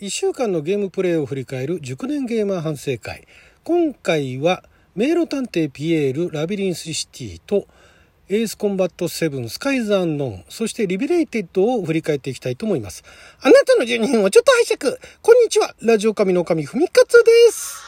[0.00, 3.28] 1週間のゲームプレイを振り返る熟年ゲーマー反省会。
[3.62, 4.64] 今回は
[4.96, 7.68] 迷路探偵ピエールラビリンスシティと
[8.28, 13.04] エースコンバット7スカイズアンノンそしてリベレイテッドを振り返っていきたいと思います。
[13.40, 14.98] あなたの12分をちょっと拝借。
[15.22, 15.76] こんにちは。
[15.80, 17.84] ラジオ神の神ふみかつです。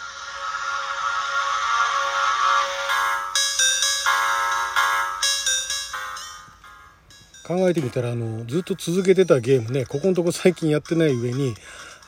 [7.46, 11.54] 考えてみたらあのずっと続けてたゲームねここのとこ最近やってない上に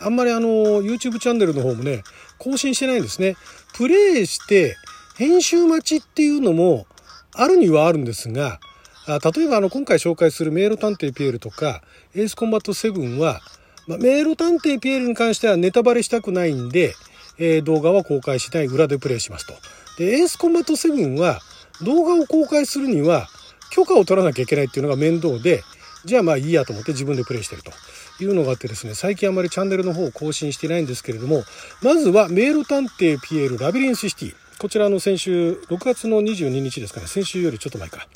[0.01, 0.49] あんまりあの
[0.83, 2.03] YouTube チャンネルの方もね
[2.39, 3.37] 更新してないんですね
[3.75, 4.77] プレイして
[5.17, 6.87] 編集待ちっていうのも
[7.35, 8.61] あるにはあるんですが
[9.07, 11.83] あ例えばあの今回紹介する「迷路探偵ピエール」とか
[12.15, 13.41] 「エースコンバット7は」
[13.89, 16.95] まあ、迷路探偵ピエールに関してはネタバレしたくないんで、
[17.39, 19.55] えー、動画は公開しない裏でプレイしますと。
[19.97, 21.41] でエースコンバット7は
[21.83, 23.29] 動画を公開するには
[23.71, 25.63] 許可を取らなきゃいけないっていうのが面倒で
[26.05, 27.73] じゃあまあいいやと思って自分でプレイしてると
[28.21, 31.45] いうのがあってですね最近あまりチャンネルの方を更新してないんですけれども
[31.83, 34.35] まずは迷路探偵ピエールラビリンスシティ。
[34.59, 37.07] こちらの先週6月の22日ですかね。
[37.07, 38.09] 先週よりちょっと前か。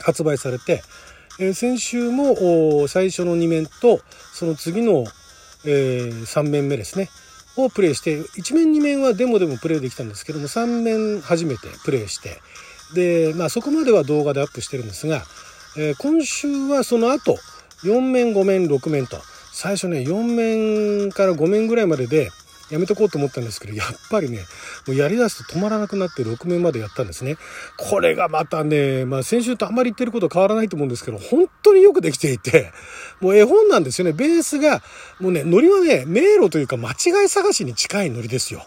[0.00, 0.82] 発売されて、
[1.38, 4.00] えー、先週も最初の2面と
[4.32, 5.04] その次の、
[5.64, 7.08] えー、3面目ですね。
[7.56, 12.40] をプレイして1面2面はデモでもプレイできたんですけども3面初めてプレイして
[12.94, 15.22] で、まあ、そこまでは動画でアップしてるんですが、
[15.78, 17.38] えー、今週はその後
[17.82, 19.18] 4面5面6面と
[19.56, 22.28] 最初ね4面から5面ぐらいまでで
[22.70, 24.40] やめとこうと思ったんですけどやっぱりね
[24.86, 27.38] もうやりだすと止まらなくなって6面までやったんですね。
[27.78, 32.70] これがまたね、まあ、先週とあんまり言ってること変わらないと思うんですけど本当によくできていて
[33.22, 34.12] もう絵本なんですよね。
[34.12, 34.82] ベースが
[35.20, 38.62] もうねノリはね迷路というか間違い探しに近いノリですよ。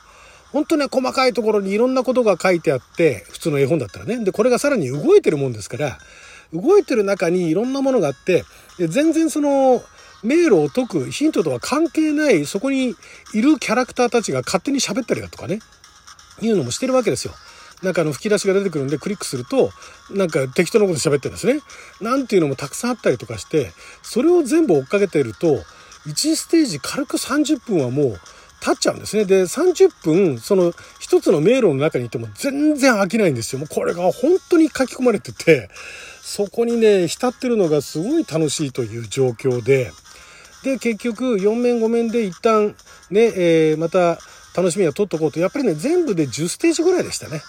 [0.51, 4.23] 本当ね、細かいところにいろんなことが書いてあって、普通の絵本だったらね。
[4.23, 5.99] で、これがさらに動いてるもんですから、
[6.51, 8.43] 動いてる中にいろんなものがあって、
[8.79, 9.83] で全然その、
[10.23, 12.95] 迷路を解くヒントとは関係ない、そこに
[13.34, 15.59] いるキャラクターたちが勝手に喋ったりだとかね、
[16.42, 17.34] いうのもしてるわけですよ。
[17.81, 19.72] なんかあの吹き出しが出てくるんでクリックすると、
[20.12, 21.62] なんか適当なこと喋ってるんですね。
[22.02, 23.72] なんていうのもたくさんあったりとかして、
[24.02, 25.63] それを全部追っかけてると、
[26.06, 28.19] 1ステージ軽く30分はもう
[28.62, 29.25] 経っちゃうんですね。
[29.25, 33.59] で、30分、その一つの迷路の中にいても全然飽きないんですよ。
[33.59, 35.69] もうこれが本当に書き込まれてて、
[36.22, 39.91] そこにね、浸ってるのがすごい楽しいという状況で、
[40.64, 42.75] で、結局4面5面で一旦
[43.09, 44.18] ね、えー、また
[44.56, 47.42] 楽しみは取っとこうと、やっぱりね、全部で10ステージぐらいでしたね。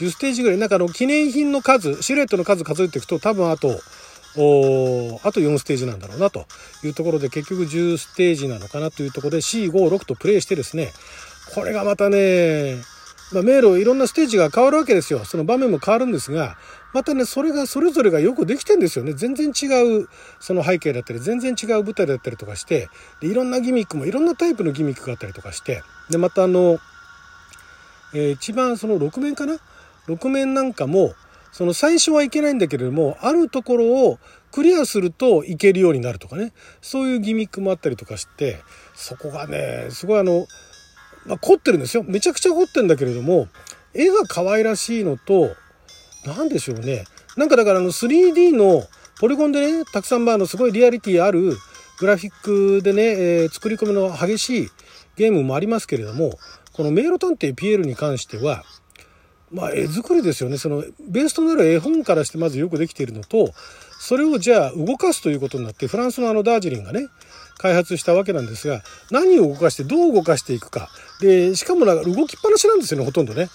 [0.00, 0.58] 10ステージぐらい。
[0.58, 3.80] なんかあの、記念品の数、シルエットの数数えていくと多分あと、
[4.36, 6.46] おあと4ステージなんだろうなと
[6.84, 10.92] いうところで結局10ステージなのかなというところで C56 とプレイしてですね
[11.54, 12.76] これがまたね、
[13.32, 15.24] まあ、迷路いろんなステージが変わるわけですよ。
[15.24, 16.56] その場面も変わるんですが
[16.94, 19.12] またねそれがそれぞれがよくできてんですよね。
[19.12, 20.08] 全然違う
[20.40, 22.88] その背景だったり全然違う舞台だったりとかして
[23.20, 26.78] でいろんなギミックもいろんなタイプのギミックがあったりとかしてでまたあの、
[28.14, 29.58] えー、一番その6面かな
[30.06, 31.12] ？6面なんかも
[31.52, 34.18] その最初はいけないんだけれどもあるところを
[34.52, 36.54] クリアするといけるようになるとかね。
[36.80, 38.62] そういうギミックもあったりとかして
[38.94, 40.46] そこがねすごいあの、
[41.28, 42.04] まあ、凝ってるんですよ。
[42.06, 43.48] めちゃくちゃ凝ってるんだけれども
[43.94, 45.54] 絵が可愛らしいのと
[46.24, 47.04] 何でしょうね。
[47.36, 48.82] なんかだからあの 3D の
[49.20, 51.56] ポリゴンでねたくさんまあのすごいリアリティある
[52.00, 54.68] グラフィックでね、えー、作り込みの激しい
[55.16, 56.38] ゲームもありますけれども
[56.72, 58.64] この「迷路探偵ピエール」に関しては
[59.50, 60.58] まあ絵作りですよね。
[60.58, 63.52] そのベースとなる絵本からしてまずよくできているのと
[63.98, 67.08] それをじゃあ動かすということになってフランスのあのダージリンがね
[67.58, 70.88] 開発したわけなんですが何を動かしてどう動かしていくか。
[71.20, 73.48] でしかもなんか動きっぱなしなんですよねほとんどね。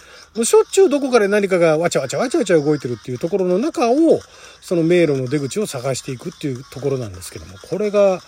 [0.44, 4.20] しょっちゅうどこかで何かがわちゃわちゃわちゃわちゃ動いてるっていうところの中を
[4.62, 8.20] その迷路の出口を探していくっていうところなんですけどもこれが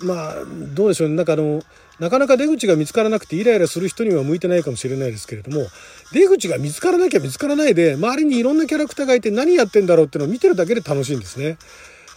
[0.00, 0.34] まあ
[0.74, 1.62] どうでしょうねなんかあの
[2.02, 5.68] なかなか出口が見つからなくてイライラする人には向いてないかもしれないですけれども
[6.12, 11.58] 出口が見つからなきゃ見つからないで周りにいろんなキャラクターがいて何やってんだろうっていうのを見てるだけで楽しいんですね。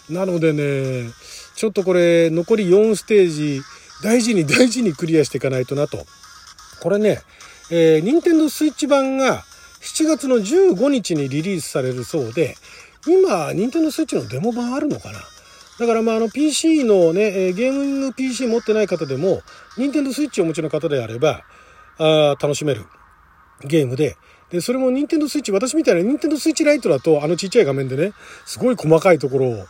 [0.09, 1.11] なのでね
[1.55, 3.61] ちょっとこれ残り4ステージ
[4.01, 6.03] 大事に大事にクリアしていかないとなと。
[6.81, 7.21] これね、
[7.69, 9.43] えー、任天堂スイッチ版が
[9.81, 12.55] 7月の15日にリリースされるそうで
[13.05, 15.19] 今任天堂スイッチのデモ版あるのかな？
[15.79, 19.41] だからまああの PC のね、えゲーミング PC 持ってない方でも、
[19.77, 21.43] 任天堂 switch をお持ちの方であれば、
[21.97, 22.85] あ楽しめる
[23.63, 24.15] ゲームで、
[24.49, 28.13] で、それも任天堂 switch、私みたいな任天堂 switch ライトだと、あのちっちゃい画面でね、
[28.45, 29.65] すごい細かいところを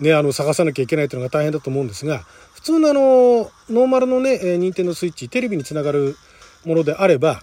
[0.00, 2.20] ね、あの探さなきゃいけないというのが大変だと思うんですが、
[2.54, 3.00] 普通のあの、
[3.68, 6.16] ノーマルのね、任天堂 switch、テレビにつながる
[6.64, 7.42] ものであれば、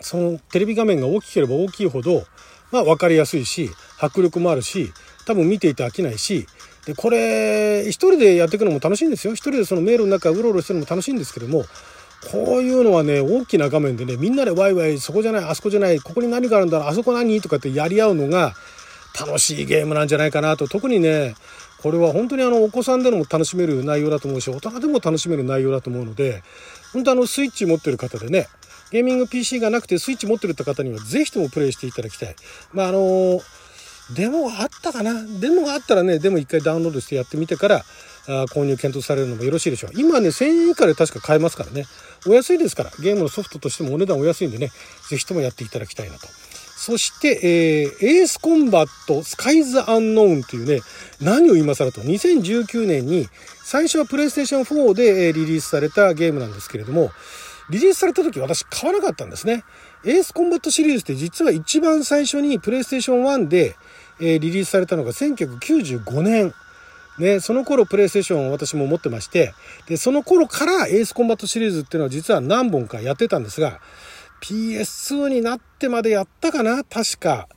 [0.00, 2.24] そのテレビ画面が大きければ大きいほど、
[2.72, 3.70] まあ分かりやすいし、
[4.00, 4.92] 迫力もあるし、
[5.26, 6.46] 多分見ていて飽きないし、
[6.86, 9.32] で、これ、一人でやっていくのも楽しいんですよ。
[9.32, 11.64] 一人でその迷路の中うろうろしてるのも楽しいんですけども、
[12.30, 18.54] こういうのはね、大きな画面でね、みんなでワイワイ、そこじゃない、あそこじゃない、ここに何があるんだろう、あそこ何とかってやり合うのが
[19.18, 20.68] 楽しいゲームなんじゃないかなと。
[20.68, 21.34] 特にね、
[21.82, 26.42] これは本当にあの、お子さんでも楽しめる内容だと思うし、大人でも楽しめる内容だと思うので、
[26.92, 28.48] 本当あの、スイッチ持ってる方でね、
[28.90, 32.36] ゲーミング PC がなくてスイッチ持ってるって方にはぜひともプレイしていただきたい。
[32.72, 33.63] まあ、あのー
[34.12, 37.84] デモがあったかなデモがあったらね、デモ一回ダウンロードしてやってみてから、
[38.26, 39.90] あ購入検討されるのもよろしいでしょう。
[39.94, 41.86] 今ね、1000円以下で確か買えますからね。
[42.26, 44.70] お安いですから、ゲームのソフトとしてもお値段お安いんでね、
[45.08, 46.28] ぜひともやっていただきたいなと。
[46.76, 50.80] そして、えー、エースコンバットスカイズアンノーンっていうね、
[51.20, 53.28] 何を今更と、2019年に
[53.62, 57.10] 最初はプレイステーション4でリリースされたゲームなんですけれども、
[57.70, 59.64] リリースされた時私買わなかったんですね。
[60.04, 63.76] エースコンバットシリーズって実は一番最初にプレイステーション1で、
[64.20, 66.54] えー、リリースされたのが1995年。
[67.18, 69.54] ね、その頃プレイステーションを私も持ってまして、
[69.86, 73.80] で、その頃からエースコンバットシリーズっていうのは実は何本かやってたんですが、
[74.40, 77.48] PS2 になってまでやったかな確か。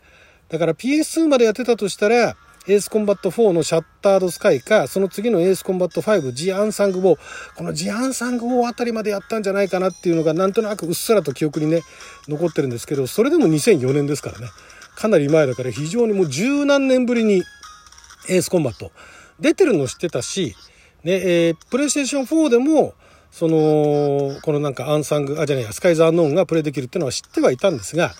[0.50, 2.38] だから PS2 までやってたとしたら、
[2.68, 7.20] エースコンバット4のシャッタードスカイか、その次のエースコンバット5、ジアンサングウォー、
[7.56, 11.82] このジアンサングウォーあたりまでやったんじゃないかなっていうのがなんとなくうっすらと記憶にね、
[12.28, 14.50] 残ってるんですけど、それでも2004年ですからね。
[14.98, 17.44] かなり前だから非常にもう十何年ぶりに
[18.28, 18.92] エースコンバット
[19.40, 20.56] 出てるの知ってたし、
[21.04, 22.96] ね、えー、プレイステーション4でも、
[23.30, 28.12] その、このなんかアンサング、あ、じゃないや、スカイズアンノーンがプレイできるっていうのは知ってはいたんですが、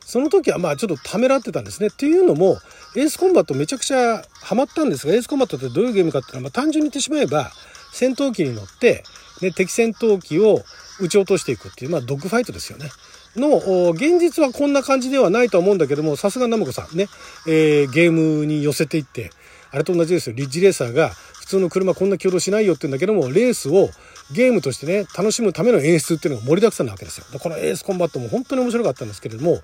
[0.00, 1.86] その時はまあちょっとためらってたんですね。
[1.86, 2.58] っていうのも、
[2.96, 7.52] エースコンバットめちゃくちゃハマったんですが、エースコンバットってどういうゲームかっていうのは、まあ単純に言ってしまえば、
[7.92, 9.04] 戦闘機に乗って、
[9.40, 10.64] ね、敵戦闘機を
[11.00, 12.90] 撃ち落としていくっていう、まあドッグファイトですよね。
[13.36, 17.08] の、現実はこんな感じではないとは思うんだけども、さすがナムコさんね、
[17.46, 19.30] えー、ゲームに寄せていって、
[19.70, 20.36] あれと同じですよ。
[20.36, 21.10] リッジレーサーが
[21.40, 23.90] 普通の車こんな挙動しないよって言うんだけども、レースを
[24.30, 27.26] ゲームとしてね、楽しむための演出っていうのが盛りだくさんなわけですよ。
[27.38, 29.60] このエースコンバットも本当に面白かったんですけれども、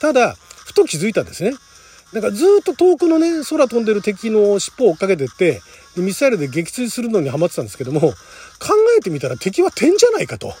[0.00, 0.34] ただ、
[0.64, 1.52] ふと気づいたんですね。
[2.12, 5.62] なんかずっと遠くのね、空飛んでる敵の尻尾を追っかけてって、
[5.96, 8.10] ミサイルで撃墜するのにハマってたんですけども、考
[8.98, 10.54] えてみたら敵は点じゃないかと。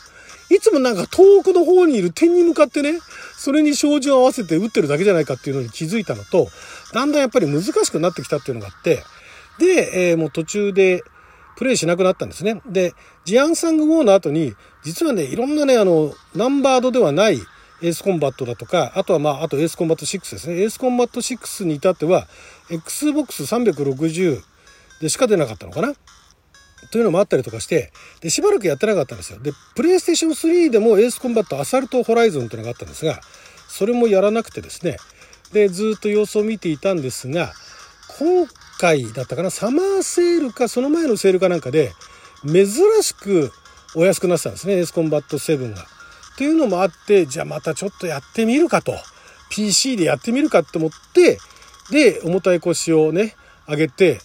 [0.50, 2.98] いつもなんか遠くの方にいる点に向かってね、
[3.36, 6.48] それに照準を合わせて撃ってるだけじゃないかっていうのに気づいたのと、
[6.92, 9.04] だんだんやっぱり難しくなってきたっていうのがあって、
[9.58, 11.04] で、えー、もう途中で
[11.56, 12.62] プレイしなくなったんですね。
[12.66, 12.94] で、
[13.24, 17.38] ジアンサングウォーの後に、実はね、いろんなね、あの、ナンバードではない
[17.82, 20.62] エースコンバットだとか、あとはまあ、あとエースコンバット6ですね。
[20.62, 22.26] エースコンバット6に至っては、
[22.70, 24.42] Xbox 360
[25.00, 25.92] でしか出なかったのかな
[26.90, 29.38] というのもあったりとかして、で、しばらくやってなかったんですよ。
[29.40, 33.20] で、プレイステーション3でもエースコンバットアサルトホライゾンというのがあったんですが、
[33.68, 34.96] それもやらなくてですね、
[35.52, 37.52] で、ずっと様子を見ていたんですが、
[38.18, 38.46] 今
[38.78, 41.92] 回だったかな、サマーセールか、その前のセールかなんかで、
[42.44, 42.66] 珍
[43.02, 43.52] しく
[43.94, 45.86] お安くなってたんですね、エースコンバット7が。
[46.36, 48.94] というのもあって、じゃあまたちょっとやってみるかと。
[49.50, 51.38] PC でやってみるかと思って、
[51.90, 53.34] で、重たい腰をね、
[53.68, 54.20] 上げて、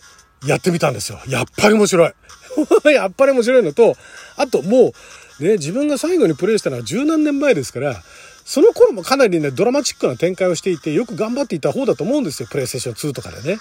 [0.46, 1.20] やってみたんですよ。
[1.28, 2.14] やっぱり面白い。
[2.92, 3.96] やっぱり面白いのと、
[4.38, 4.94] あとも
[5.40, 8.02] う、ね、自分が最後にプレイしたのは十何年前ですから、
[8.46, 13.60] その頃もかなりね、ドラマチックな展開をしていて、よく頑張っていた方だと思うんですよ、プレイステーション2とかでね。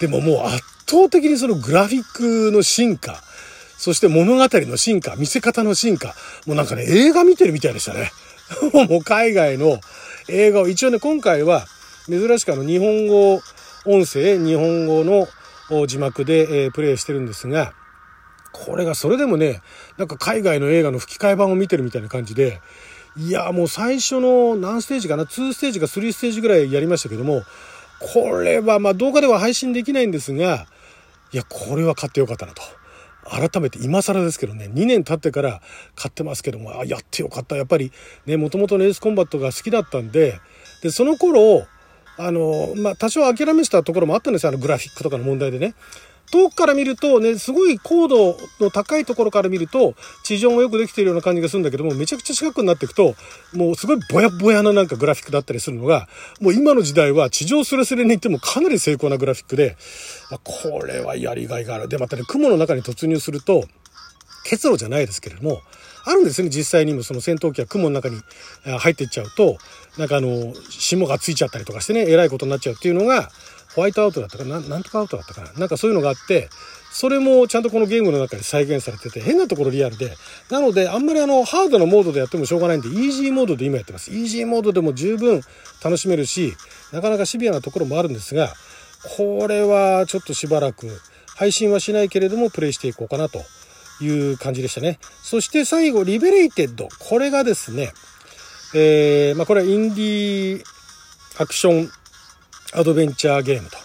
[0.00, 3.22] でももう圧倒的にそのグラフィックの進化、
[3.76, 6.14] そして物語の進化、見せ方の進化、
[6.46, 8.12] もうなんかね、映画見てるみたいでしたね。
[8.88, 9.80] もう海外の
[10.28, 11.66] 映画を、一応ね、今回は
[12.08, 13.42] 珍しくあの日本語
[13.86, 17.72] 音声、日本語の字幕で、えー、プレイしてるんですが、
[18.52, 19.62] これがそれでもね、
[19.96, 22.60] なんか海外の映画の吹き替え版を見てるみたいな感じで、
[23.16, 27.42] いや、もう最初の何ステージかな、2ステージか3ステージぐらいやりましたけども、
[28.00, 30.66] これはまあ動画では配信できないんですが、
[31.32, 32.62] いや、これは買ってよかったなと。
[33.30, 35.60] 改めて今更ですけどね、2年経ってから
[35.94, 37.56] 買ってますけども、あ、やってよかった。
[37.56, 37.92] やっぱり
[38.26, 40.40] ね、もともとのエースコンバットが好きだったんで、
[40.82, 41.66] で、その頃、
[42.16, 44.50] あの、まあ、多少諦めしたところもあったんですよ。
[44.50, 45.74] あの、グラフィックとかの問題でね。
[46.30, 53.14] 遠くから見るとね、すごい高度の高いところから見ると、地上もよくできているような感じがするんだけども、めちゃくちゃ近くになっていくと、
[53.52, 56.08] もうすごいぼやぼやななんかグラフィックだったりするのが、
[56.40, 59.76] もう今の時代は地上スレスレに行ってもかなり精巧なグラフィックで、
[60.44, 61.88] これはやりがいがある。
[61.88, 63.64] で、またね、雲の中に突入すると、
[64.44, 65.60] 結露じゃないですけれども、
[66.04, 68.20] あるんですね、実際にもその戦闘機が雲の中に
[68.78, 69.58] 入っていっちゃうと、
[69.98, 73.30] なんかあの、霜がついちゃったりとかしてね、えらいことになっちゃうっていうのが、
[73.74, 75.52] ホワイトアウトだったかな、なんとかアウトだったかな？
[75.52, 76.48] なんかそういうのがあって、
[76.92, 80.16] それもちゃんとこのゲームの中で再現されてて、変なところリアルで、
[80.50, 84.10] なのであんまりあの、ハードなモードでやってもしょうがないんで、イージーモードで今やってます。
[84.10, 85.42] イージーモードでも十分
[85.84, 86.54] 楽しめるし、
[86.92, 88.52] なかなかシビアなところもあるんですが、
[89.16, 90.88] これはちょっとしばらく
[91.36, 93.42] 配信はしないけれどもプレイしていこうかなと
[94.02, 94.98] いう感じでしたね。
[95.22, 96.88] そして最後、リベレイテッド。
[96.98, 97.92] これがですね、
[98.74, 100.64] えー、まあこれはインディー
[101.38, 101.90] アクション
[102.74, 103.76] アドベンチャーゲームと。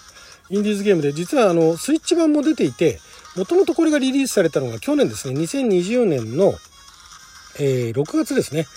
[0.50, 3.00] インディーズゲームで、実はあの、スイッチ版も出ていて、
[3.36, 6.54] もともとこれがリリースされたのが去年ですね、2020年の、
[7.60, 8.68] えー、6月ですね。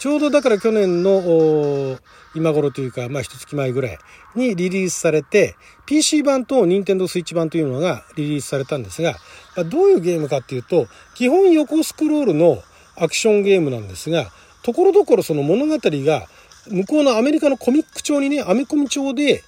[0.00, 1.98] ちょうどだから去年の
[2.34, 3.98] 今頃というか、まあ一月前ぐらい
[4.34, 9.16] にリリースされて、PC 版と Nintendo Switch 版というのがリリースされたんですが、
[9.56, 12.62] ま、どういうゲームかっていうと、基本横スクロールの
[12.96, 14.30] アクションゲームなんですが、
[14.62, 16.28] ところどころその物語が
[16.68, 19.42] 向こうのアメリカのコミック調にね、アメコミ調で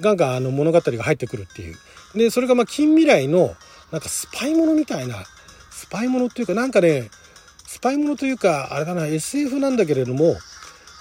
[0.00, 1.76] ガンガンあの物語が入ってくるっていう。
[2.14, 3.54] で、それがまあ近未来の
[3.92, 5.24] なんかスパイものみたいな、
[5.70, 7.10] スパイものっていうかなんかね、
[7.66, 10.36] スパイものというか、あれだな、SF なんだけれども、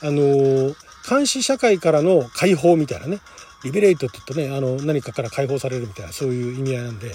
[0.02, 0.76] あのー、
[1.10, 3.20] 監視社会からの解放みたいなね、
[3.64, 7.12] リベレイトって言うとね、あの、何かから解放されるみたいな、そういう意味合いなんで、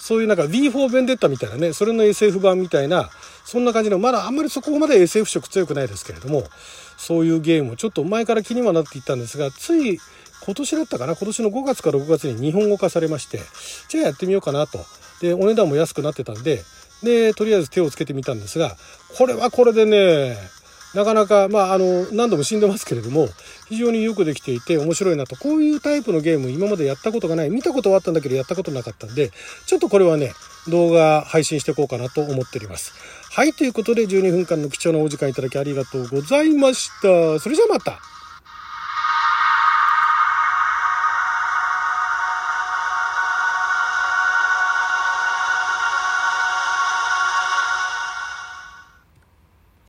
[0.00, 3.10] そういうなんか V4 ベンデッタみたいなね、それの SF 版みたいな、
[3.44, 6.44] そんな感じの、まだあんまりそこまで SF 色強くないですけれども、
[6.96, 10.00] そういうゲームをちょっと前から気にはなっていったんですが、つい
[10.42, 13.40] 今年だったかな今年の5月から6月に日本語化されまして、
[13.88, 14.84] じゃあやってみようかなと。
[15.20, 16.62] で、お値段も安くなってたんで、
[17.02, 18.76] で、とりあえず手をつけてみたんですが、
[19.18, 20.36] これはこれでね、
[20.94, 23.28] なかなか、まあ、あの、何度も死んでますけれども、
[23.68, 25.36] 非常によくできていて面白いなと。
[25.36, 27.50] こういうタイプのゲーム今までやったことがない。
[27.50, 29.30] 見たことはあったんだけどやったことなかったんで、
[29.66, 30.32] ちょっとこれはね、
[30.68, 32.92] 動画配信していこうかなと思っております。
[33.30, 37.38] はい、ということで12分間の貴重なお時間いただきありがとうございました。
[37.38, 38.00] それじゃあまた。